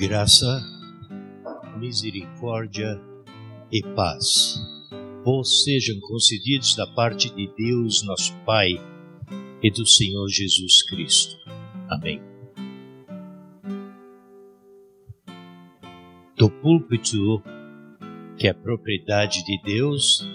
graça, 0.00 0.64
misericórdia 1.76 2.98
e 3.70 3.82
paz 3.94 4.58
vos 5.22 5.62
sejam 5.62 6.00
concedidos 6.00 6.74
da 6.74 6.86
parte 6.86 7.28
de 7.34 7.52
Deus, 7.54 8.02
nosso 8.02 8.34
Pai, 8.46 8.70
e 9.62 9.70
do 9.70 9.84
Senhor 9.84 10.26
Jesus 10.26 10.82
Cristo. 10.88 11.36
Amém. 11.90 12.22
Do 16.34 16.48
púlpito, 16.48 17.42
que 18.38 18.48
é 18.48 18.54
propriedade 18.54 19.44
de 19.44 19.60
Deus, 19.62 20.26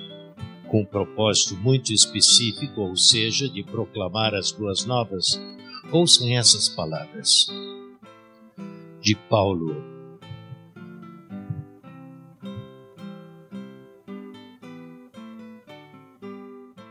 com 0.68 0.82
um 0.82 0.86
propósito 0.86 1.56
muito 1.58 1.92
específico, 1.92 2.82
ou 2.82 2.96
seja, 2.96 3.50
de 3.50 3.64
proclamar 3.64 4.36
as 4.36 4.52
boas 4.52 4.86
novas, 4.86 5.42
ouçam 5.92 6.30
essas 6.30 6.70
palavras 6.70 7.48
de 9.06 9.14
Paulo. 9.30 9.76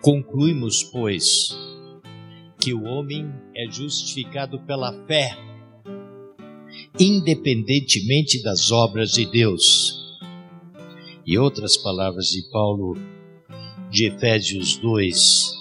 Concluímos, 0.01 0.85
pois, 0.85 1.59
que 2.61 2.73
o 2.73 2.85
homem 2.85 3.29
é 3.57 3.69
justificado 3.69 4.61
pela 4.61 4.93
fé, 5.07 5.37
independentemente 7.01 8.41
das 8.45 8.71
obras 8.71 9.11
de 9.11 9.27
Deus. 9.27 10.01
E 11.27 11.37
outras 11.37 11.77
palavras 11.77 12.27
de 12.27 12.49
Paulo, 12.53 12.95
de 13.91 14.07
Efésios 14.07 14.77
2: 14.77 15.53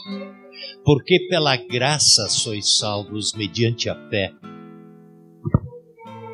Porque 0.86 1.28
pela 1.30 1.56
graça 1.56 2.30
sois 2.30 2.78
salvos 2.78 3.34
mediante 3.34 3.90
a 3.90 3.96
fé 4.10 4.32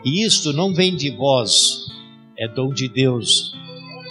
e 0.04 0.26
isto 0.26 0.54
não 0.54 0.74
vem 0.74 0.96
de 0.96 1.10
vós, 1.12 1.88
é 2.38 2.48
dom 2.48 2.74
de 2.74 2.88
Deus, 2.88 3.54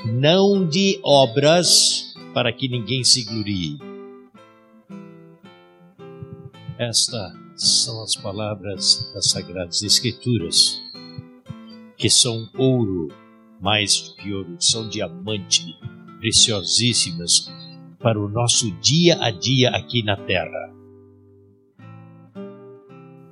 não 0.07 0.67
de 0.67 1.01
obras, 1.03 2.15
para 2.35 2.53
que 2.53 2.69
ninguém 2.69 3.03
se 3.03 3.25
glorie. 3.25 3.79
Estas 6.79 7.33
são 7.57 8.03
as 8.03 8.15
palavras 8.15 9.11
das 9.15 9.31
Sagradas 9.31 9.83
Escrituras, 9.83 10.81
que 11.97 12.09
são 12.09 12.49
ouro 12.57 13.09
mais 13.61 14.01
do 14.01 14.15
que 14.17 14.33
ouro, 14.33 14.57
são 14.61 14.89
diamante, 14.89 15.65
preciosíssimas 16.21 17.51
para 17.99 18.21
o 18.21 18.29
nosso 18.29 18.71
dia 18.81 19.19
a 19.21 19.31
dia 19.31 19.71
aqui 19.71 20.05
na 20.05 20.17
terra. 20.17 20.73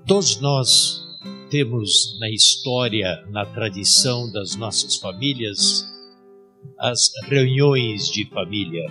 Todos 0.06 0.40
nós 0.40 1.05
temos 1.50 2.18
na 2.20 2.30
história, 2.30 3.24
na 3.30 3.44
tradição 3.44 4.30
das 4.30 4.56
nossas 4.56 4.96
famílias, 4.96 5.84
as 6.78 7.10
reuniões 7.28 8.10
de 8.10 8.28
família. 8.28 8.84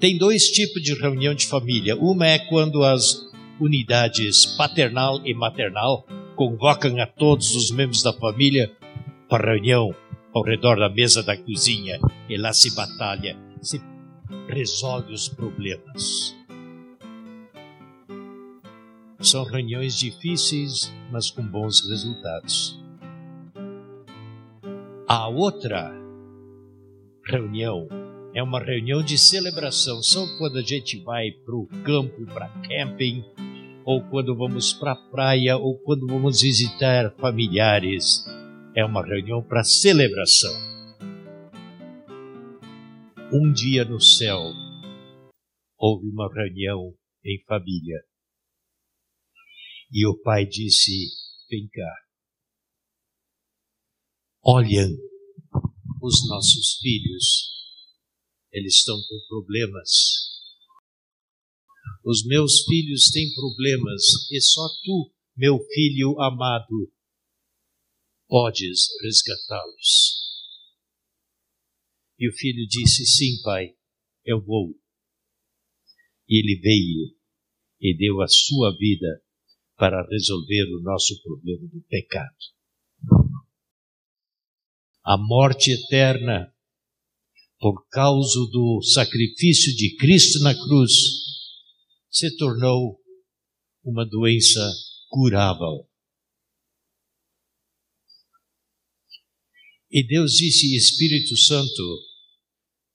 Tem 0.00 0.18
dois 0.18 0.50
tipos 0.50 0.82
de 0.82 0.94
reunião 0.94 1.34
de 1.34 1.46
família. 1.46 1.96
Uma 1.96 2.26
é 2.26 2.38
quando 2.38 2.82
as 2.82 3.24
unidades 3.60 4.44
paternal 4.56 5.20
e 5.24 5.32
maternal 5.34 6.06
convocam 6.34 7.00
a 7.00 7.06
todos 7.06 7.54
os 7.54 7.70
membros 7.70 8.02
da 8.02 8.12
família 8.12 8.72
para 9.28 9.52
reunião 9.52 9.94
ao 10.34 10.42
redor 10.42 10.76
da 10.76 10.88
mesa 10.88 11.22
da 11.22 11.36
cozinha 11.36 11.98
e 12.28 12.36
lá 12.36 12.52
se 12.52 12.74
batalha, 12.74 13.36
se 13.62 13.80
resolve 14.48 15.12
os 15.12 15.28
problemas. 15.28 16.34
São 19.24 19.42
reuniões 19.42 19.98
difíceis, 19.98 20.92
mas 21.10 21.30
com 21.30 21.42
bons 21.42 21.88
resultados. 21.88 22.78
A 25.08 25.28
outra 25.28 25.90
reunião 27.26 27.88
é 28.34 28.42
uma 28.42 28.62
reunião 28.62 29.02
de 29.02 29.16
celebração. 29.16 30.02
São 30.02 30.28
quando 30.36 30.58
a 30.58 30.62
gente 30.62 31.02
vai 31.02 31.30
para 31.30 31.56
o 31.56 31.66
campo, 31.82 32.26
para 32.26 32.50
camping, 32.68 33.24
ou 33.82 34.02
quando 34.02 34.36
vamos 34.36 34.74
para 34.74 34.92
a 34.92 35.10
praia, 35.10 35.56
ou 35.56 35.78
quando 35.78 36.06
vamos 36.06 36.42
visitar 36.42 37.10
familiares. 37.16 38.26
É 38.76 38.84
uma 38.84 39.02
reunião 39.02 39.42
para 39.42 39.64
celebração. 39.64 40.54
Um 43.32 43.50
dia 43.50 43.86
no 43.86 43.98
céu, 43.98 44.52
houve 45.78 46.08
uma 46.08 46.30
reunião 46.30 46.92
em 47.24 47.42
família. 47.48 48.02
E 49.96 50.04
o 50.08 50.20
pai 50.20 50.44
disse: 50.44 50.90
Vem 51.48 51.68
cá. 51.68 51.94
Olhem 54.42 54.98
os 56.02 56.28
nossos 56.28 56.78
filhos, 56.80 57.52
eles 58.52 58.74
estão 58.74 58.96
com 58.96 59.26
problemas. 59.28 59.90
Os 62.04 62.26
meus 62.26 62.64
filhos 62.64 63.08
têm 63.12 63.32
problemas 63.34 64.02
e 64.32 64.40
só 64.40 64.68
tu, 64.82 65.14
meu 65.36 65.64
filho 65.72 66.20
amado, 66.20 66.92
podes 68.26 68.88
resgatá-los. 69.00 70.24
E 72.18 72.28
o 72.28 72.32
filho 72.32 72.66
disse: 72.66 73.06
Sim, 73.06 73.40
pai, 73.44 73.76
eu 74.24 74.44
vou. 74.44 74.74
E 76.28 76.40
ele 76.40 76.60
veio 76.60 77.16
e 77.80 77.96
deu 77.96 78.20
a 78.20 78.26
sua 78.26 78.76
vida 78.76 79.23
para 79.76 80.06
resolver 80.08 80.64
o 80.76 80.82
nosso 80.82 81.20
problema 81.22 81.68
do 81.68 81.80
pecado. 81.88 82.36
A 85.04 85.18
morte 85.18 85.70
eterna, 85.72 86.52
por 87.58 87.86
causa 87.88 88.40
do 88.50 88.80
sacrifício 88.82 89.74
de 89.76 89.96
Cristo 89.96 90.42
na 90.42 90.54
cruz, 90.54 90.92
se 92.10 92.36
tornou 92.36 93.00
uma 93.84 94.06
doença 94.06 94.60
curável. 95.08 95.88
E 99.90 100.06
Deus 100.06 100.32
disse, 100.32 100.74
Espírito 100.76 101.36
Santo, 101.36 102.00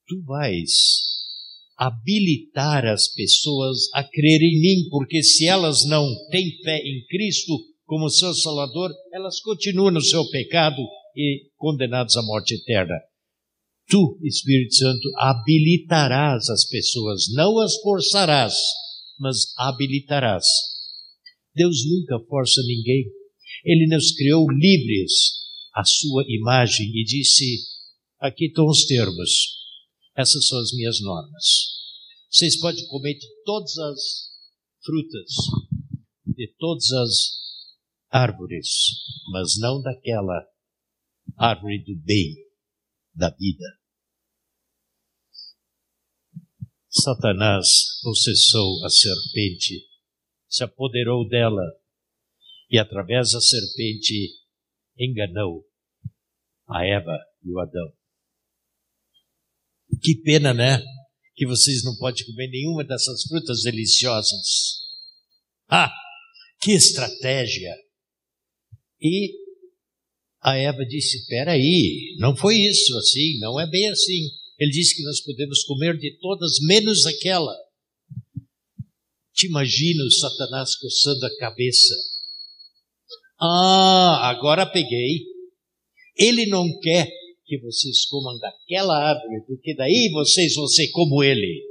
tu 0.07 0.21
vais 0.23 1.18
habilitar 1.79 2.85
as 2.85 3.07
pessoas 3.07 3.87
a 3.93 4.03
crer 4.03 4.41
em 4.41 4.59
mim, 4.59 4.89
porque 4.89 5.23
se 5.23 5.47
elas 5.47 5.85
não 5.85 6.05
têm 6.29 6.51
fé 6.61 6.77
em 6.77 7.05
Cristo 7.07 7.53
como 7.85 8.09
seu 8.09 8.33
Salvador, 8.33 8.91
elas 9.13 9.39
continuam 9.39 9.89
no 9.89 10.01
seu 10.01 10.29
pecado 10.29 10.81
e 11.15 11.49
condenadas 11.55 12.17
à 12.17 12.21
morte 12.21 12.55
eterna. 12.55 12.95
Tu, 13.87 14.19
Espírito 14.23 14.75
Santo, 14.75 15.09
habilitarás 15.17 16.49
as 16.49 16.67
pessoas, 16.67 17.33
não 17.33 17.57
as 17.59 17.75
forçarás, 17.77 18.53
mas 19.17 19.53
habilitarás. 19.57 20.45
Deus 21.55 21.77
nunca 21.89 22.19
força 22.27 22.61
ninguém. 22.67 23.05
Ele 23.63 23.87
nos 23.87 24.11
criou 24.11 24.51
livres 24.51 25.13
à 25.73 25.83
sua 25.85 26.25
imagem 26.27 26.91
e 26.93 27.05
disse: 27.05 27.63
aqui 28.19 28.47
estão 28.47 28.67
os 28.67 28.85
termos 28.85 29.58
essas 30.19 30.47
são 30.47 30.59
as 30.59 30.73
minhas 30.73 30.99
normas. 30.99 31.45
Vocês 32.29 32.59
podem 32.59 32.85
comer 32.87 33.13
de 33.13 33.27
todas 33.45 33.77
as 33.77 33.99
frutas, 34.83 35.33
de 36.25 36.53
todas 36.59 36.91
as 36.91 37.39
árvores, 38.09 38.67
mas 39.31 39.57
não 39.57 39.81
daquela 39.81 40.45
árvore 41.37 41.81
do 41.85 41.95
bem, 42.03 42.35
da 43.15 43.29
vida. 43.29 43.65
Satanás 46.89 48.01
processou 48.01 48.83
a 48.85 48.89
serpente, 48.89 49.87
se 50.49 50.65
apoderou 50.65 51.25
dela 51.29 51.63
e, 52.69 52.77
através 52.77 53.31
da 53.31 53.39
serpente, 53.39 54.35
enganou 54.97 55.65
a 56.67 56.85
Eva 56.85 57.17
e 57.41 57.51
o 57.53 57.59
Adão. 57.59 57.98
Que 60.01 60.15
pena, 60.23 60.53
né? 60.53 60.81
Que 61.35 61.45
vocês 61.45 61.83
não 61.83 61.95
podem 61.95 62.25
comer 62.25 62.49
nenhuma 62.49 62.83
dessas 62.83 63.23
frutas 63.23 63.63
deliciosas. 63.63 64.79
Ah, 65.69 65.91
que 66.61 66.71
estratégia! 66.71 67.75
E 69.01 69.33
a 70.41 70.57
Eva 70.57 70.85
disse: 70.85 71.17
Espera 71.17 71.51
aí, 71.53 72.15
não 72.19 72.35
foi 72.35 72.57
isso 72.57 72.97
assim, 72.97 73.39
não 73.39 73.59
é 73.59 73.69
bem 73.69 73.89
assim. 73.89 74.29
Ele 74.57 74.71
disse 74.71 74.95
que 74.95 75.03
nós 75.03 75.21
podemos 75.21 75.63
comer 75.63 75.97
de 75.97 76.17
todas, 76.19 76.59
menos 76.67 77.05
aquela. 77.05 77.55
Te 79.33 79.47
imagino 79.47 80.11
Satanás 80.11 80.75
coçando 80.75 81.25
a 81.25 81.37
cabeça. 81.37 81.95
Ah, 83.39 84.29
agora 84.29 84.65
peguei. 84.65 85.25
Ele 86.17 86.45
não 86.47 86.67
quer 86.81 87.09
que 87.49 87.59
vocês 87.59 88.05
comam 88.05 88.37
daquela 88.37 88.95
árvore, 88.95 89.43
porque 89.47 89.73
daí 89.73 90.11
vocês 90.13 90.53
vão 90.53 90.67
ser 90.67 90.89
como 90.91 91.23
ele, 91.23 91.65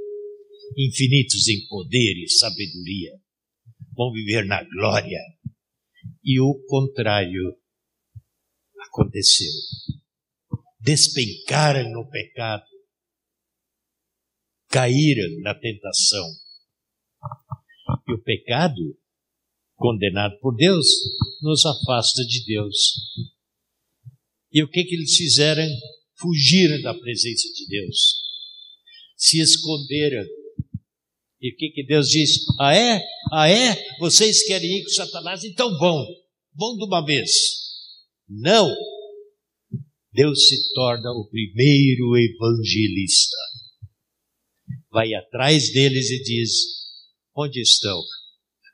infinitos 0.77 1.47
em 1.47 1.65
poder 1.67 2.21
e 2.21 2.29
sabedoria, 2.29 3.13
vão 3.95 4.11
viver 4.11 4.45
na 4.45 4.61
glória. 4.61 5.21
E 6.21 6.37
o 6.41 6.53
contrário 6.67 7.57
aconteceu. 8.87 9.51
Despencaram 10.81 11.89
no 11.91 12.09
pecado, 12.09 12.65
caíram 14.67 15.39
na 15.41 15.55
tentação. 15.55 16.27
E 18.05 18.13
o 18.13 18.21
pecado, 18.21 18.97
condenado 19.75 20.37
por 20.41 20.55
Deus, 20.55 20.87
nos 21.41 21.65
afasta 21.65 22.21
de 22.25 22.43
Deus. 22.45 23.38
E 24.51 24.63
o 24.63 24.69
que, 24.69 24.83
que 24.83 24.95
eles 24.95 25.15
fizeram? 25.15 25.67
Fugiram 26.19 26.81
da 26.81 26.93
presença 26.93 27.47
de 27.53 27.67
Deus, 27.67 28.15
se 29.15 29.39
esconderam. 29.39 30.25
E 31.41 31.53
o 31.53 31.55
que, 31.55 31.69
que 31.69 31.85
Deus 31.85 32.09
diz? 32.09 32.45
Ah, 32.59 32.75
é? 32.75 33.01
Ah, 33.31 33.49
é? 33.49 33.97
Vocês 33.99 34.45
querem 34.45 34.79
ir 34.79 34.83
com 34.83 34.89
Satanás? 34.89 35.43
Então 35.45 35.69
vão, 35.77 36.05
vão 36.53 36.75
de 36.75 36.83
uma 36.83 37.05
vez. 37.05 37.31
Não! 38.27 38.69
Deus 40.11 40.47
se 40.47 40.73
torna 40.73 41.09
o 41.11 41.29
primeiro 41.29 42.17
evangelista. 42.17 43.37
Vai 44.91 45.13
atrás 45.13 45.71
deles 45.71 46.09
e 46.09 46.23
diz: 46.23 46.51
Onde 47.35 47.61
estão? 47.61 48.01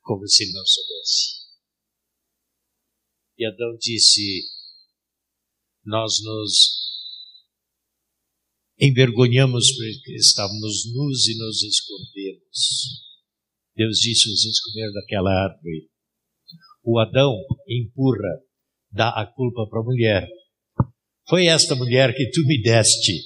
Como 0.01 0.27
se 0.27 0.51
não 0.51 0.66
soubesse. 0.66 1.45
E 3.38 3.45
Adão 3.45 3.77
disse: 3.80 4.55
Nós 5.86 6.14
nos 6.24 6.86
envergonhamos 8.80 9.72
porque 9.72 10.16
estávamos 10.16 10.92
nus 10.94 11.28
e 11.28 11.38
nos 11.38 11.64
escondemos. 11.64 13.06
Deus 13.76 14.00
disse: 14.00 14.32
Vocês 14.32 14.60
comeram 14.62 14.94
daquela 14.94 15.32
árvore. 15.32 15.88
O 16.84 17.00
Adão 17.00 17.36
empurra, 17.68 18.42
dá 18.92 19.10
a 19.10 19.28
culpa 19.28 19.68
para 19.70 19.80
a 19.80 19.84
mulher. 19.84 20.28
Foi 21.28 21.46
esta 21.46 21.76
mulher 21.76 22.16
que 22.16 22.32
tu 22.32 22.46
me 22.46 22.62
deste. 22.62 23.24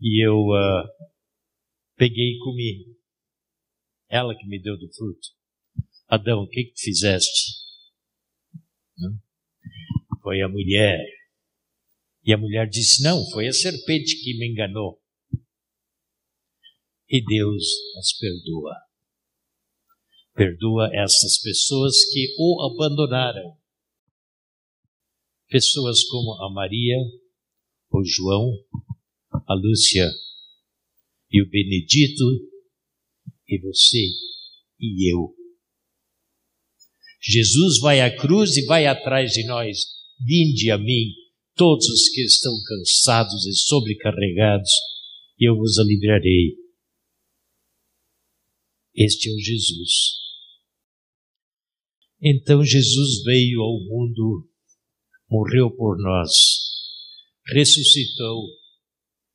E 0.00 0.26
eu 0.26 0.36
uh, 0.36 0.88
peguei 1.96 2.36
e 2.36 2.38
comi. 2.40 2.96
Ela 4.08 4.34
que 4.36 4.46
me 4.46 4.60
deu 4.60 4.76
do 4.76 4.92
fruto. 4.92 5.28
Adão, 6.08 6.42
o 6.42 6.48
que, 6.48 6.64
que 6.64 6.80
fizeste? 6.80 7.54
Não? 8.98 9.18
Foi 10.22 10.42
a 10.42 10.48
mulher. 10.48 11.19
E 12.22 12.32
a 12.32 12.38
mulher 12.38 12.68
disse: 12.68 13.02
Não, 13.02 13.28
foi 13.30 13.48
a 13.48 13.52
serpente 13.52 14.22
que 14.22 14.36
me 14.38 14.50
enganou. 14.50 15.00
E 17.08 17.24
Deus 17.24 17.64
as 17.98 18.16
perdoa. 18.18 18.76
Perdoa 20.34 20.90
essas 20.94 21.38
pessoas 21.38 21.96
que 22.12 22.34
o 22.38 22.62
abandonaram. 22.62 23.58
Pessoas 25.48 26.04
como 26.04 26.34
a 26.44 26.52
Maria, 26.52 26.96
o 27.90 28.04
João, 28.04 28.52
a 29.32 29.54
Lúcia 29.54 30.08
e 31.30 31.42
o 31.42 31.48
Benedito, 31.48 32.24
e 33.48 33.58
você 33.60 34.06
e 34.78 35.12
eu. 35.12 35.34
Jesus 37.20 37.80
vai 37.80 38.00
à 38.00 38.16
cruz 38.16 38.56
e 38.56 38.64
vai 38.64 38.86
atrás 38.86 39.32
de 39.32 39.44
nós. 39.46 39.78
Vinde 40.24 40.70
a 40.70 40.78
mim, 40.78 41.12
todos 41.54 41.86
os 41.88 42.08
que 42.08 42.22
estão 42.22 42.52
cansados 42.64 43.46
e 43.46 43.54
sobrecarregados, 43.54 44.70
e 45.38 45.48
eu 45.48 45.56
vos 45.56 45.78
aliviarei. 45.78 46.56
Este 48.94 49.30
é 49.30 49.32
o 49.32 49.38
Jesus. 49.38 50.20
Então 52.22 52.62
Jesus 52.62 53.22
veio 53.24 53.62
ao 53.62 53.80
mundo, 53.80 54.48
morreu 55.30 55.70
por 55.70 55.96
nós, 55.98 56.30
ressuscitou 57.46 58.46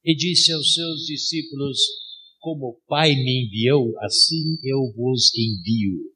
e 0.04 0.16
disse 0.16 0.52
aos 0.52 0.74
seus 0.74 1.06
discípulos: 1.06 1.80
Como 2.40 2.68
o 2.68 2.82
Pai 2.88 3.10
me 3.10 3.46
enviou, 3.46 3.98
assim 4.02 4.60
eu 4.64 4.94
vos 4.96 5.32
envio. 5.36 6.14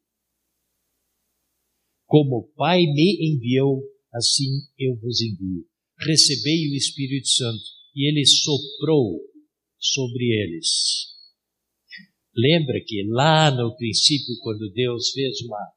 Como 2.06 2.38
o 2.38 2.48
Pai 2.56 2.82
me 2.82 3.34
enviou, 3.34 3.82
assim 4.14 4.68
eu 4.78 4.96
vos 4.98 5.22
envio. 5.22 5.69
Recebei 6.06 6.70
o 6.70 6.76
Espírito 6.76 7.28
Santo 7.28 7.64
e 7.96 8.10
ele 8.10 8.26
soprou 8.26 9.20
sobre 9.78 10.24
eles. 10.26 11.10
Lembra 12.36 12.80
que 12.86 13.04
lá 13.10 13.52
no 13.52 13.76
princípio, 13.76 14.36
quando 14.42 14.72
Deus 14.72 15.10
fez 15.12 15.42
uma, 15.42 15.72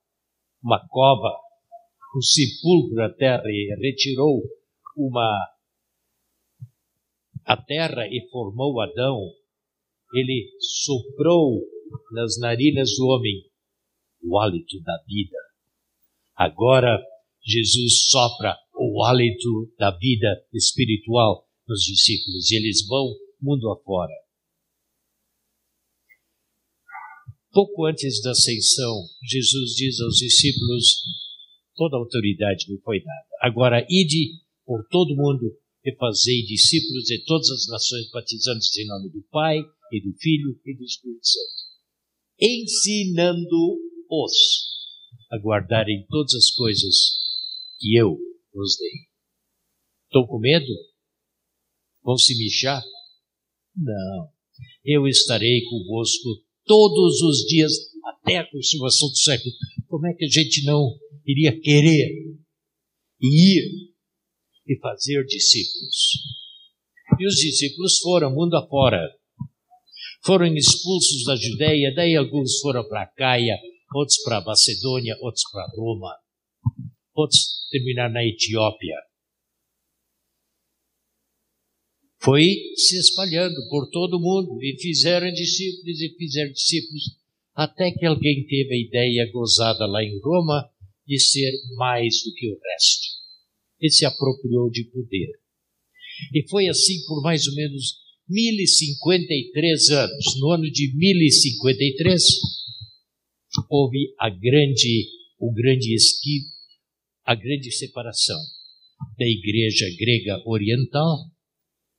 uma 0.62 0.88
cova, 0.88 1.36
um 2.16 2.20
sepulcro 2.20 2.94
na 2.94 3.10
terra 3.12 3.42
e 3.46 3.74
retirou 3.80 4.42
uma 4.96 5.48
a 7.44 7.56
terra 7.56 8.06
e 8.06 8.28
formou 8.30 8.80
Adão, 8.80 9.18
ele 10.14 10.52
soprou 10.60 11.60
nas 12.12 12.38
narinas 12.38 12.90
do 12.96 13.06
homem 13.08 13.44
o 14.22 14.38
hálito 14.38 14.80
da 14.82 15.02
vida. 15.06 15.36
Agora 16.36 17.02
Jesus 17.44 18.08
sopra 18.08 18.56
o 18.74 19.04
hálito 19.04 19.72
da 19.78 19.90
vida 19.96 20.44
espiritual 20.52 21.46
nos 21.68 21.82
discípulos 21.82 22.50
e 22.50 22.56
eles 22.56 22.86
vão 22.86 23.14
mundo 23.40 23.70
afora. 23.70 24.12
Pouco 27.52 27.86
antes 27.86 28.22
da 28.22 28.30
ascensão, 28.30 29.04
Jesus 29.22 29.74
diz 29.74 30.00
aos 30.00 30.16
discípulos: 30.16 31.02
Toda 31.76 31.96
autoridade 31.96 32.70
me 32.70 32.78
foi 32.80 33.00
dada. 33.00 33.28
Agora, 33.42 33.86
ide 33.90 34.40
por 34.64 34.86
todo 34.88 35.16
mundo 35.16 35.54
e 35.84 35.94
fazei 35.96 36.42
discípulos 36.44 37.04
de 37.04 37.22
todas 37.24 37.50
as 37.50 37.66
nações, 37.68 38.10
batizando-os 38.10 38.76
em 38.76 38.86
nome 38.86 39.10
do 39.10 39.22
Pai, 39.30 39.58
e 39.92 40.00
do 40.00 40.16
Filho 40.18 40.58
e 40.64 40.74
do 40.74 40.82
Espírito 40.84 41.26
Santo, 41.26 41.52
ensinando-os 42.40 43.52
a 45.30 45.38
guardarem 45.38 46.06
todas 46.08 46.34
as 46.34 46.50
coisas 46.52 47.20
que 47.78 47.94
eu 47.96 48.18
vos 48.54 48.76
dei. 48.78 49.08
Estão 50.06 50.26
com 50.26 50.38
medo? 50.38 50.66
Vão 52.02 52.16
se 52.16 52.36
mijar? 52.36 52.82
Não. 53.76 54.30
Eu 54.84 55.06
estarei 55.06 55.64
convosco 55.64 56.44
todos 56.64 57.20
os 57.22 57.38
dias 57.46 57.72
até 58.04 58.38
a 58.38 58.50
consumação 58.50 59.08
do 59.08 59.16
século. 59.16 59.54
Como 59.88 60.06
é 60.06 60.14
que 60.14 60.24
a 60.24 60.28
gente 60.28 60.64
não 60.64 60.98
iria 61.26 61.58
querer 61.60 62.32
ir 63.20 63.92
e 64.66 64.78
fazer 64.80 65.24
discípulos. 65.24 66.18
E 67.18 67.26
os 67.26 67.34
discípulos 67.36 67.98
foram 67.98 68.34
mundo 68.34 68.56
afora. 68.56 69.08
Foram 70.24 70.46
expulsos 70.54 71.24
da 71.24 71.36
Judéia, 71.36 71.92
daí 71.94 72.16
alguns 72.16 72.58
foram 72.60 72.86
para 72.88 73.06
Caia, 73.06 73.58
outros 73.94 74.18
para 74.22 74.40
Macedônia, 74.40 75.16
outros 75.20 75.42
para 75.50 75.66
Roma, 75.76 76.14
outros 77.14 77.68
terminaram 77.70 78.14
na 78.14 78.24
Etiópia. 78.24 78.96
Foi 82.20 82.44
se 82.76 82.98
espalhando 82.98 83.56
por 83.68 83.90
todo 83.90 84.16
o 84.16 84.20
mundo 84.20 84.62
e 84.62 84.80
fizeram 84.80 85.32
discípulos 85.32 86.00
e 86.00 86.14
fizeram 86.16 86.52
discípulos, 86.52 87.18
até 87.54 87.90
que 87.90 88.06
alguém 88.06 88.46
teve 88.46 88.74
a 88.74 88.78
ideia 88.78 89.30
gozada 89.32 89.86
lá 89.86 90.02
em 90.04 90.20
Roma 90.20 90.70
de 91.06 91.18
ser 91.18 91.52
mais 91.76 92.22
do 92.22 92.32
que 92.34 92.48
o 92.48 92.58
resto 92.58 93.22
ele 93.82 93.90
se 93.90 94.06
apropriou 94.06 94.70
de 94.70 94.84
poder. 94.84 95.28
E 96.32 96.48
foi 96.48 96.68
assim 96.68 97.04
por 97.06 97.20
mais 97.20 97.46
ou 97.48 97.54
menos 97.54 97.96
1053 98.28 99.90
anos. 99.90 100.40
No 100.40 100.52
ano 100.52 100.70
de 100.70 100.96
1053 100.96 102.22
houve 103.68 104.14
a 104.20 104.30
grande, 104.30 105.08
o 105.38 105.52
grande 105.52 105.94
esqui, 105.94 106.44
a 107.24 107.34
grande 107.34 107.70
separação 107.70 108.38
da 109.18 109.26
igreja 109.26 109.86
grega 109.98 110.42
oriental 110.46 111.30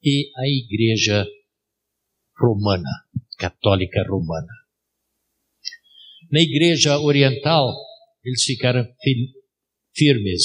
e 0.03 0.29
a 0.35 0.47
igreja 0.47 1.25
romana, 2.37 2.89
católica 3.37 4.03
romana. 4.07 4.51
Na 6.31 6.41
igreja 6.41 6.99
oriental, 6.99 7.73
eles 8.23 8.43
ficaram 8.43 8.85
firmes 9.95 10.41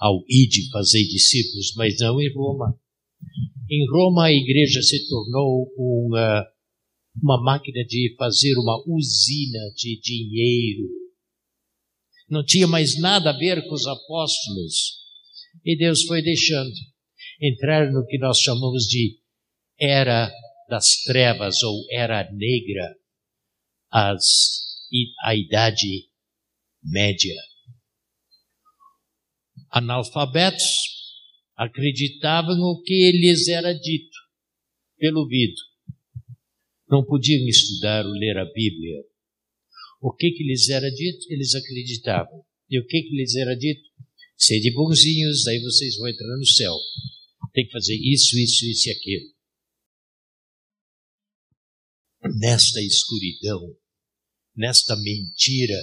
ao 0.00 0.22
ide 0.28 0.70
fazer 0.70 1.02
discípulos, 1.04 1.72
mas 1.76 1.98
não 1.98 2.20
em 2.20 2.32
Roma. 2.32 2.78
Em 3.70 3.90
Roma 3.90 4.26
a 4.26 4.32
igreja 4.32 4.82
se 4.82 5.08
tornou 5.08 5.72
uma, 5.76 6.46
uma 7.22 7.42
máquina 7.42 7.82
de 7.84 8.14
fazer 8.18 8.54
uma 8.58 8.82
usina 8.86 9.58
de 9.74 9.98
dinheiro. 10.00 10.88
Não 12.28 12.44
tinha 12.44 12.66
mais 12.66 12.98
nada 13.00 13.30
a 13.30 13.38
ver 13.38 13.66
com 13.66 13.74
os 13.74 13.86
apóstolos. 13.86 14.98
E 15.64 15.76
Deus 15.76 16.02
foi 16.02 16.22
deixando 16.22 16.74
entrar 17.40 17.90
no 17.90 18.04
que 18.06 18.18
nós 18.18 18.38
chamamos 18.40 18.84
de 18.84 19.18
era 19.78 20.30
das 20.68 21.02
trevas 21.04 21.62
ou 21.62 21.84
era 21.90 22.28
negra, 22.32 22.96
as, 23.90 24.24
a 25.22 25.34
idade 25.34 26.08
média 26.82 27.34
analfabetos, 29.76 30.64
acreditavam 31.54 32.56
o 32.60 32.82
que 32.82 33.12
lhes 33.12 33.48
era 33.48 33.72
dito 33.74 34.16
pelo 34.98 35.20
ouvido. 35.20 35.60
Não 36.88 37.04
podiam 37.04 37.46
estudar 37.46 38.06
ou 38.06 38.12
ler 38.12 38.38
a 38.38 38.44
Bíblia. 38.46 39.02
O 40.06 40.14
que, 40.14 40.30
que 40.30 40.44
lhes 40.44 40.68
era 40.68 40.88
dito, 40.88 41.26
eles 41.32 41.52
acreditavam. 41.56 42.46
E 42.70 42.78
o 42.78 42.86
que, 42.86 43.02
que 43.02 43.16
lhes 43.16 43.34
era 43.34 43.56
dito? 43.56 43.82
Sede 44.36 44.72
bonzinhos, 44.72 45.48
aí 45.48 45.60
vocês 45.60 45.96
vão 45.96 46.06
entrar 46.06 46.36
no 46.36 46.46
céu. 46.46 46.76
Tem 47.52 47.66
que 47.66 47.72
fazer 47.72 47.96
isso, 47.96 48.38
isso, 48.38 48.64
isso 48.66 48.88
e 48.88 48.92
aquilo. 48.92 49.34
Nesta 52.38 52.80
escuridão, 52.80 53.76
nesta 54.54 54.94
mentira, 54.94 55.82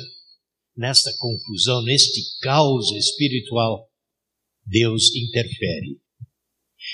nesta 0.77 1.13
confusão, 1.17 1.83
neste 1.83 2.21
caos 2.39 2.93
espiritual, 2.93 3.91
Deus 4.65 5.13
interfere. 5.13 5.99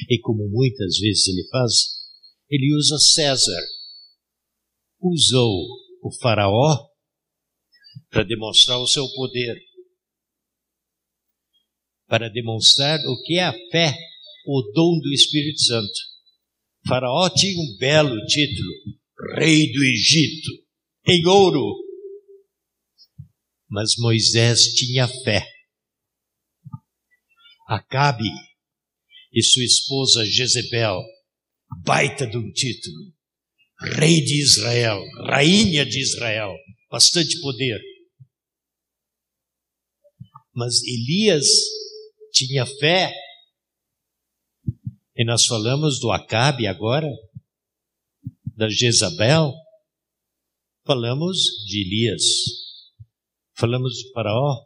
E 0.10 0.20
como 0.20 0.50
muitas 0.50 0.98
vezes 0.98 1.28
ele 1.28 1.48
faz, 1.50 1.74
ele 2.50 2.76
usa 2.76 2.98
César. 2.98 3.68
Usou 5.00 5.68
o 6.02 6.12
Faraó 6.20 6.90
para 8.10 8.24
demonstrar 8.24 8.80
o 8.80 8.88
seu 8.88 9.08
poder, 9.10 9.56
para 12.08 12.28
demonstrar 12.30 13.00
o 13.06 13.22
que 13.24 13.38
é 13.38 13.44
a 13.44 13.54
fé, 13.72 13.96
o 14.46 14.62
dom 14.74 15.00
do 15.00 15.14
Espírito 15.14 15.62
Santo. 15.62 16.00
O 16.86 16.90
faraó 16.90 17.30
tinha 17.30 17.60
um 17.60 17.78
belo 17.78 18.16
título, 18.26 18.74
Rei 19.36 19.72
do 19.72 19.84
Egito, 19.84 20.52
em 21.08 21.26
ouro. 21.28 21.76
Mas 23.70 23.96
Moisés 23.98 24.74
tinha 24.74 25.08
fé. 25.08 25.46
Acabe 27.68 28.26
e 29.32 29.44
sua 29.44 29.64
esposa 29.64 30.26
Jezebel, 30.26 31.00
baita 31.84 32.26
de 32.26 32.36
um 32.36 32.52
título, 32.52 33.14
Rei 33.96 34.22
de 34.22 34.42
Israel, 34.42 35.00
Rainha 35.28 35.86
de 35.86 36.02
Israel, 36.02 36.56
bastante 36.90 37.40
poder. 37.40 37.80
Mas 40.60 40.84
Elias 40.84 41.48
tinha 42.34 42.66
fé. 42.66 43.14
E 45.16 45.24
nós 45.24 45.46
falamos 45.46 46.02
do 46.02 46.12
Acabe 46.12 46.68
agora, 46.68 47.08
da 48.58 48.68
Jezabel, 48.68 49.54
falamos 50.86 51.38
de 51.66 51.82
Elias, 51.82 52.24
falamos 53.58 53.94
de 53.94 54.12
Faraó. 54.12 54.66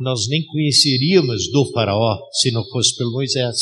Nós 0.00 0.26
nem 0.28 0.44
conheceríamos 0.44 1.52
do 1.52 1.70
Faraó 1.70 2.28
se 2.32 2.50
não 2.50 2.68
fosse 2.70 2.96
pelo 2.96 3.12
Moisés. 3.12 3.60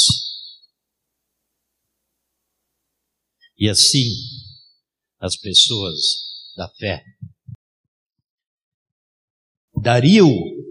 E 3.59 3.69
assim, 3.69 4.09
as 5.21 5.37
pessoas 5.37 5.99
da 6.57 6.71
fé. 6.71 7.05
Dario 9.83 10.62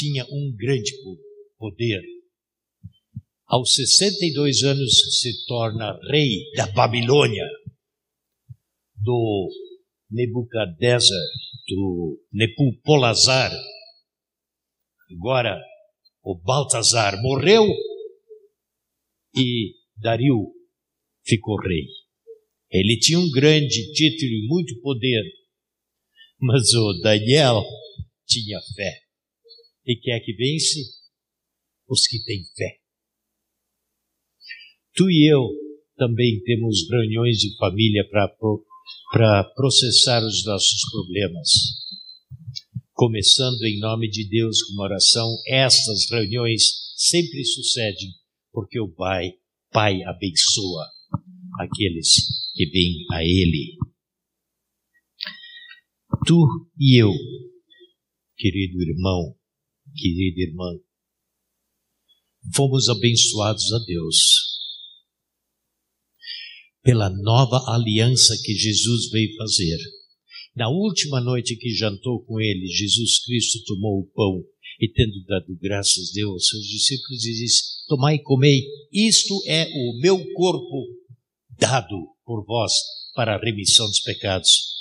tinha 0.00 0.24
um 0.30 0.56
grande 0.56 0.92
poder. 1.58 2.00
Aos 3.46 3.74
62 3.74 4.62
anos 4.62 5.20
se 5.20 5.44
torna 5.46 5.98
rei 6.10 6.50
da 6.56 6.66
Babilônia, 6.68 7.46
do 8.96 9.50
Nebuchadnezzar, 10.10 11.18
do 11.68 12.18
Nepupolazar. 12.32 13.52
Agora, 15.10 15.60
o 16.22 16.34
Baltazar 16.34 17.20
morreu 17.20 17.66
e 19.36 19.74
Dario 19.96 20.54
ficou 21.26 21.60
rei. 21.60 21.86
Ele 22.70 22.98
tinha 22.98 23.18
um 23.18 23.30
grande 23.30 23.92
título 23.92 24.30
e 24.30 24.46
muito 24.46 24.80
poder, 24.80 25.24
mas 26.38 26.72
o 26.72 27.00
Daniel 27.02 27.62
tinha 28.26 28.60
fé. 28.74 29.09
E 29.90 29.96
quem 29.96 30.14
é 30.14 30.20
que 30.20 30.32
vence? 30.34 30.78
Os 31.88 32.06
que 32.06 32.22
têm 32.22 32.44
fé. 32.56 32.78
Tu 34.94 35.10
e 35.10 35.28
eu 35.28 35.48
também 35.96 36.40
temos 36.44 36.88
reuniões 36.88 37.38
de 37.38 37.56
família 37.56 38.08
para 38.08 39.44
processar 39.56 40.22
os 40.24 40.44
nossos 40.46 40.80
problemas. 40.92 41.48
Começando 42.92 43.60
em 43.64 43.80
nome 43.80 44.08
de 44.08 44.28
Deus 44.28 44.62
com 44.62 44.74
uma 44.74 44.84
oração, 44.84 45.36
estas 45.48 46.08
reuniões 46.08 46.94
sempre 46.94 47.44
sucedem 47.44 48.14
porque 48.52 48.78
o 48.78 48.94
Pai, 48.94 49.32
Pai 49.72 50.00
abençoa 50.04 50.86
aqueles 51.58 52.12
que 52.54 52.64
vêm 52.66 53.06
a 53.10 53.24
Ele. 53.24 53.76
Tu 56.24 56.70
e 56.78 57.02
eu, 57.02 57.10
querido 58.36 58.80
irmão, 58.82 59.39
querida 59.94 60.40
irmã, 60.42 60.78
fomos 62.54 62.88
abençoados 62.88 63.72
a 63.72 63.78
Deus 63.84 64.50
pela 66.82 67.10
nova 67.10 67.62
aliança 67.74 68.34
que 68.42 68.54
Jesus 68.54 69.10
veio 69.10 69.36
fazer. 69.36 69.78
Na 70.56 70.68
última 70.68 71.20
noite 71.20 71.56
que 71.56 71.70
jantou 71.70 72.24
com 72.24 72.40
ele, 72.40 72.66
Jesus 72.66 73.22
Cristo 73.24 73.62
tomou 73.66 74.00
o 74.00 74.10
pão 74.14 74.44
e, 74.80 74.88
tendo 74.88 75.22
dado 75.26 75.56
graças, 75.60 76.10
deu 76.12 76.30
aos 76.30 76.48
seus 76.48 76.64
discípulos 76.66 77.20
disse: 77.20 77.62
Tomai 77.86 78.16
e 78.16 78.22
comei, 78.22 78.66
isto 78.92 79.34
é 79.46 79.68
o 79.68 80.00
meu 80.00 80.18
corpo 80.32 80.86
dado 81.58 82.14
por 82.24 82.44
vós 82.46 82.72
para 83.14 83.36
a 83.36 83.40
remissão 83.40 83.86
dos 83.86 84.00
pecados. 84.00 84.79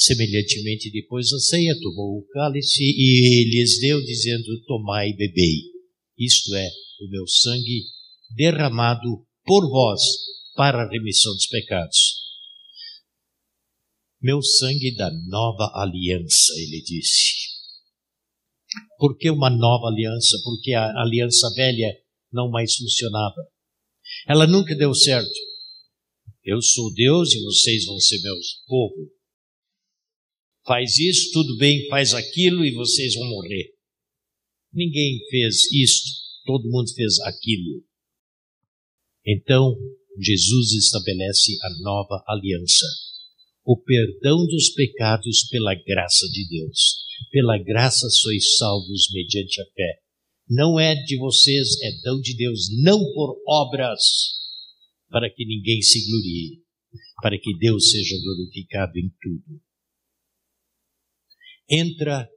Semelhantemente, 0.00 0.92
depois 0.92 1.28
da 1.28 1.38
ceia, 1.40 1.74
tomou 1.80 2.20
o 2.20 2.26
cálice 2.28 2.84
e 2.84 3.50
lhes 3.50 3.80
deu, 3.80 4.00
dizendo: 4.00 4.62
Tomai 4.64 5.08
e 5.08 5.16
bebei. 5.16 5.64
Isto 6.16 6.54
é 6.54 6.70
o 7.00 7.08
meu 7.10 7.26
sangue 7.26 7.82
derramado 8.30 9.26
por 9.44 9.68
vós 9.68 10.00
para 10.54 10.84
a 10.84 10.88
remissão 10.88 11.32
dos 11.32 11.48
pecados. 11.48 12.28
Meu 14.22 14.40
sangue 14.40 14.94
da 14.94 15.10
nova 15.26 15.72
aliança, 15.74 16.52
ele 16.58 16.80
disse. 16.80 17.48
Por 18.98 19.18
que 19.18 19.30
uma 19.30 19.50
nova 19.50 19.88
aliança? 19.88 20.38
Porque 20.44 20.74
a 20.74 20.92
aliança 21.02 21.52
velha 21.54 21.92
não 22.32 22.48
mais 22.48 22.76
funcionava. 22.76 23.48
Ela 24.28 24.46
nunca 24.46 24.76
deu 24.76 24.94
certo. 24.94 25.28
Eu 26.44 26.62
sou 26.62 26.94
Deus 26.94 27.32
e 27.34 27.42
vocês 27.42 27.84
vão 27.84 27.98
ser 27.98 28.20
meus 28.22 28.62
povo 28.66 29.17
faz 30.68 30.98
isso, 30.98 31.32
tudo 31.32 31.56
bem, 31.56 31.88
faz 31.88 32.12
aquilo 32.12 32.62
e 32.64 32.74
vocês 32.74 33.14
vão 33.14 33.26
morrer. 33.30 33.72
Ninguém 34.70 35.18
fez 35.30 35.72
isto, 35.72 36.10
todo 36.44 36.68
mundo 36.68 36.92
fez 36.94 37.18
aquilo. 37.20 37.82
Então, 39.26 39.74
Jesus 40.20 40.72
estabelece 40.74 41.56
a 41.62 41.82
nova 41.82 42.22
aliança. 42.28 42.84
O 43.64 43.82
perdão 43.82 44.46
dos 44.46 44.68
pecados 44.74 45.48
pela 45.48 45.74
graça 45.74 46.26
de 46.30 46.46
Deus. 46.48 46.98
Pela 47.30 47.58
graça 47.58 48.08
sois 48.10 48.56
salvos 48.56 49.08
mediante 49.12 49.60
a 49.62 49.64
fé. 49.74 50.00
Não 50.48 50.78
é 50.78 50.94
de 50.94 51.16
vocês, 51.18 51.80
é 51.82 51.90
dão 52.02 52.20
de 52.20 52.36
Deus, 52.36 52.68
não 52.82 52.98
por 53.12 53.40
obras, 53.46 54.02
para 55.08 55.30
que 55.30 55.44
ninguém 55.44 55.80
se 55.82 56.06
glorie, 56.06 56.62
para 57.22 57.38
que 57.38 57.56
Deus 57.58 57.90
seja 57.90 58.16
glorificado 58.22 58.98
em 58.98 59.10
tudo 59.20 59.67
entra 61.68 62.28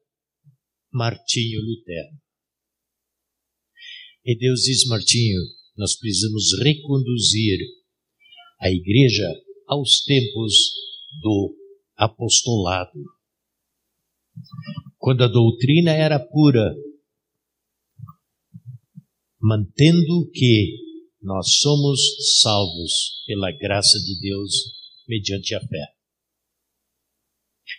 Martinho 0.92 1.62
Lutero. 1.62 2.18
E 4.26 4.38
Deus 4.38 4.62
diz, 4.62 4.86
Martinho, 4.88 5.42
nós 5.78 5.98
precisamos 5.98 6.52
reconduzir 6.64 7.60
a 8.60 8.70
igreja 8.70 9.28
aos 9.68 10.04
tempos 10.04 10.54
do 11.22 11.56
apostolado. 11.96 13.00
Quando 14.98 15.24
a 15.24 15.28
doutrina 15.28 15.92
era 15.92 16.20
pura, 16.20 16.76
mantendo 19.40 20.30
que 20.32 20.78
nós 21.22 21.56
somos 21.60 22.00
salvos 22.42 23.24
pela 23.26 23.52
graça 23.52 24.00
de 24.00 24.20
Deus 24.20 24.52
mediante 25.08 25.56
a 25.56 25.60
fé. 25.60 26.01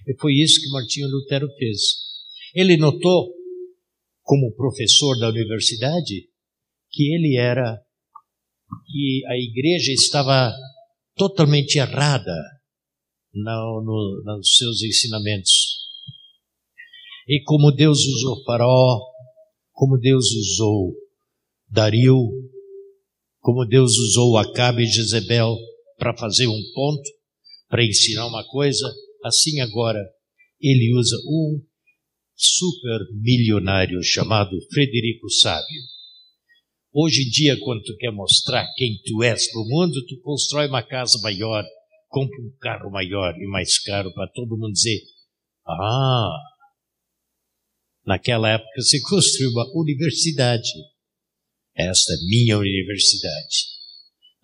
E 0.07 0.15
foi 0.19 0.35
isso 0.35 0.61
que 0.61 0.71
Martinho 0.71 1.09
Lutero 1.09 1.49
fez. 1.59 1.81
Ele 2.55 2.77
notou, 2.77 3.33
como 4.23 4.55
professor 4.55 5.19
da 5.19 5.29
universidade, 5.29 6.29
que 6.91 7.15
ele 7.15 7.37
era, 7.37 7.81
que 8.87 9.23
a 9.27 9.37
igreja 9.37 9.93
estava 9.93 10.53
totalmente 11.17 11.77
errada 11.77 12.35
no, 13.33 13.83
no, 13.83 14.23
nos 14.25 14.57
seus 14.57 14.83
ensinamentos. 14.83 15.83
E 17.29 17.43
como 17.45 17.71
Deus 17.71 18.01
usou 18.05 18.43
Faraó, 18.45 19.01
como 19.73 19.99
Deus 19.99 20.27
usou 20.33 20.95
Dario, 21.69 22.31
como 23.41 23.65
Deus 23.65 23.97
usou 23.97 24.37
Acabe 24.37 24.83
e 24.83 24.87
Jezebel 24.87 25.57
para 25.97 26.17
fazer 26.17 26.47
um 26.47 26.63
ponto, 26.75 27.03
para 27.69 27.85
ensinar 27.85 28.27
uma 28.27 28.45
coisa, 28.45 28.93
assim 29.25 29.61
agora 29.61 29.99
ele 30.61 30.95
usa 30.97 31.17
um 31.27 31.63
super 32.35 33.01
milionário 33.21 34.03
chamado 34.03 34.51
Frederico 34.73 35.29
Sábio. 35.29 35.83
Hoje 36.93 37.23
em 37.23 37.31
dia, 37.31 37.59
quando 37.61 37.83
tu 37.83 37.97
quer 37.97 38.11
mostrar 38.11 38.67
quem 38.77 39.01
tu 39.05 39.23
és 39.23 39.51
para 39.51 39.61
o 39.61 39.69
mundo, 39.69 40.07
tu 40.07 40.21
constrói 40.21 40.69
uma 40.69 40.83
casa 40.83 41.19
maior, 41.23 41.65
compra 42.09 42.39
um 42.41 42.55
carro 42.61 42.91
maior 42.91 43.35
e 43.39 43.47
mais 43.47 43.79
caro 43.79 44.13
para 44.13 44.31
todo 44.33 44.59
mundo 44.59 44.73
dizer: 44.73 45.01
Ah, 45.67 46.37
naquela 48.05 48.51
época 48.51 48.83
se 48.83 49.01
construiu 49.09 49.51
uma 49.51 49.67
universidade. 49.81 50.71
Esta 51.75 52.13
é 52.13 52.17
minha 52.27 52.59
universidade. 52.59 53.73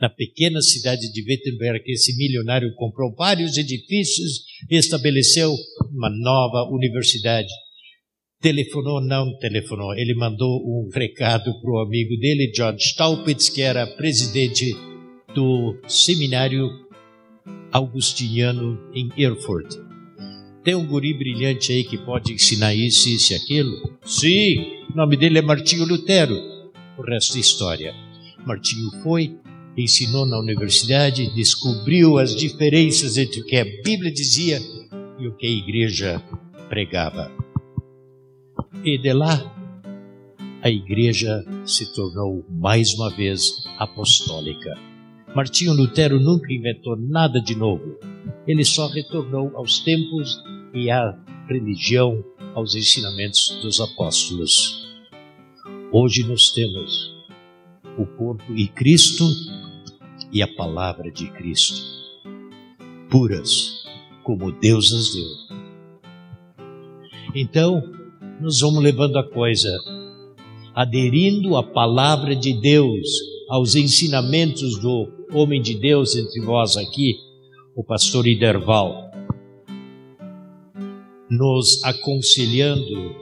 Na 0.00 0.08
pequena 0.08 0.60
cidade 0.62 1.12
de 1.12 1.20
Wittenberg, 1.22 1.82
esse 1.86 2.16
milionário 2.16 2.72
comprou 2.76 3.14
vários 3.14 3.56
edifícios 3.56 4.44
e 4.70 4.76
estabeleceu 4.76 5.52
uma 5.92 6.08
nova 6.08 6.70
universidade 6.70 7.48
telefonou, 8.40 9.00
não 9.00 9.36
telefonou, 9.38 9.94
ele 9.94 10.14
mandou 10.14 10.62
um 10.62 10.88
recado 10.92 11.52
para 11.60 11.70
o 11.70 11.80
amigo 11.80 12.16
dele, 12.18 12.52
John 12.52 12.76
Staupitz, 12.78 13.48
que 13.48 13.62
era 13.62 13.86
presidente 13.86 14.76
do 15.34 15.76
seminário 15.88 16.68
augustiniano 17.72 18.78
em 18.94 19.10
Erfurt. 19.16 19.74
Tem 20.62 20.74
um 20.74 20.86
guri 20.86 21.14
brilhante 21.14 21.72
aí 21.72 21.84
que 21.84 21.98
pode 21.98 22.32
ensinar 22.32 22.74
isso, 22.74 23.08
isso 23.08 23.32
e 23.32 23.36
aquilo? 23.36 23.98
Sim, 24.04 24.84
o 24.92 24.96
nome 24.96 25.16
dele 25.16 25.38
é 25.38 25.42
Martinho 25.42 25.84
Lutero. 25.84 26.36
O 26.96 27.02
resto 27.02 27.36
é 27.36 27.40
história. 27.40 27.94
Martinho 28.46 28.90
foi, 29.02 29.36
ensinou 29.78 30.26
na 30.26 30.38
universidade, 30.38 31.32
descobriu 31.34 32.18
as 32.18 32.34
diferenças 32.34 33.16
entre 33.16 33.40
o 33.40 33.44
que 33.44 33.56
a 33.56 33.64
Bíblia 33.64 34.12
dizia 34.12 34.60
e 35.18 35.28
o 35.28 35.36
que 35.36 35.46
a 35.46 35.50
igreja 35.50 36.22
pregava. 36.68 37.30
E 38.84 38.98
de 38.98 39.12
lá, 39.12 39.54
a 40.62 40.68
igreja 40.68 41.44
se 41.64 41.92
tornou 41.94 42.44
mais 42.50 42.94
uma 42.94 43.10
vez 43.10 43.64
apostólica. 43.78 44.74
Martinho 45.34 45.72
Lutero 45.72 46.18
nunca 46.18 46.52
inventou 46.52 46.96
nada 46.96 47.40
de 47.40 47.54
novo. 47.54 47.98
Ele 48.46 48.64
só 48.64 48.88
retornou 48.88 49.56
aos 49.56 49.78
tempos 49.80 50.42
e 50.74 50.90
à 50.90 51.16
religião, 51.48 52.24
aos 52.54 52.74
ensinamentos 52.74 53.58
dos 53.62 53.80
apóstolos. 53.80 54.88
Hoje 55.92 56.24
nós 56.24 56.50
temos 56.50 57.14
o 57.96 58.06
corpo 58.06 58.44
e 58.54 58.68
Cristo 58.68 59.24
e 60.32 60.42
a 60.42 60.48
palavra 60.48 61.10
de 61.10 61.30
Cristo, 61.30 61.82
puras 63.10 63.84
como 64.22 64.52
Deus 64.52 64.92
as 64.92 65.14
deu. 65.14 65.58
Então, 67.34 67.82
nós 68.40 68.60
vamos 68.60 68.82
levando 68.82 69.16
a 69.18 69.28
coisa, 69.28 69.70
aderindo 70.74 71.56
à 71.56 71.62
palavra 71.62 72.36
de 72.36 72.52
Deus, 72.60 73.06
aos 73.48 73.74
ensinamentos 73.74 74.78
do 74.78 75.08
homem 75.32 75.60
de 75.60 75.74
Deus 75.74 76.16
entre 76.16 76.40
vós 76.42 76.76
aqui, 76.76 77.16
o 77.74 77.82
pastor 77.82 78.26
Iderval, 78.26 79.10
nos 81.30 81.82
aconselhando 81.84 83.16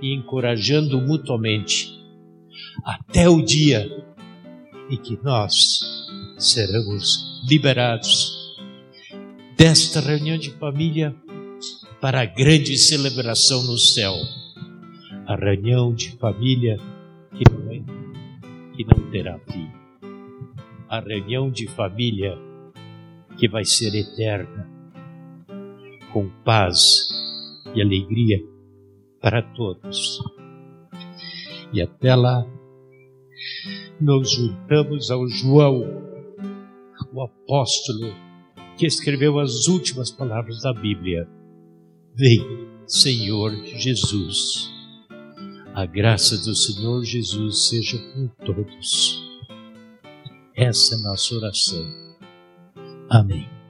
e 0.00 0.14
encorajando 0.14 1.00
mutuamente, 1.00 1.88
até 2.84 3.28
o 3.28 3.42
dia 3.42 4.04
em 4.90 4.96
que 4.96 5.18
nós 5.22 6.01
seremos 6.42 7.42
liberados 7.48 8.56
desta 9.56 10.00
reunião 10.00 10.36
de 10.36 10.50
família 10.52 11.14
para 12.00 12.20
a 12.22 12.24
grande 12.24 12.76
celebração 12.76 13.62
no 13.62 13.78
céu 13.78 14.14
a 15.26 15.36
reunião 15.36 15.94
de 15.94 16.10
família 16.18 16.76
que 17.34 17.44
não, 17.50 17.70
é, 17.70 17.82
que 18.74 18.84
não 18.84 19.10
terá 19.10 19.38
fim. 19.50 19.70
A 20.88 21.00
reunião 21.00 21.50
de 21.50 21.66
família 21.68 22.36
que 23.38 23.48
vai 23.48 23.64
ser 23.64 23.94
eterna, 23.94 24.68
com 26.12 26.28
paz 26.44 27.08
e 27.74 27.80
alegria 27.80 28.42
para 29.20 29.42
todos. 29.42 30.20
E 31.72 31.80
até 31.80 32.14
lá, 32.14 32.44
nos 33.98 34.32
juntamos 34.32 35.10
ao 35.10 35.26
João, 35.28 36.01
o 37.12 37.22
apóstolo 37.22 38.14
que 38.76 38.86
escreveu 38.86 39.38
as 39.38 39.66
últimas 39.68 40.10
palavras 40.10 40.62
da 40.62 40.72
Bíblia. 40.72 41.28
Vem, 42.14 42.68
Senhor 42.86 43.52
Jesus. 43.64 44.70
A 45.74 45.86
graça 45.86 46.36
do 46.38 46.54
Senhor 46.54 47.02
Jesus 47.04 47.68
seja 47.68 47.98
com 48.12 48.28
todos. 48.44 49.22
Essa 50.54 50.94
é 50.94 50.98
a 50.98 51.02
nossa 51.02 51.34
oração. 51.34 51.86
Amém. 53.08 53.61